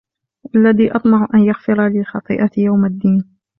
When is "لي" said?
1.87-2.03